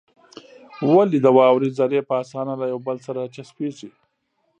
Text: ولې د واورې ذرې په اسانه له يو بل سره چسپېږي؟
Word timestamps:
ولې 0.93 1.17
د 1.21 1.27
واورې 1.37 1.69
ذرې 1.77 2.01
په 2.09 2.13
اسانه 2.23 2.53
له 2.61 2.65
يو 2.71 2.79
بل 2.87 2.97
سره 3.07 3.31
چسپېږي؟ 3.35 3.89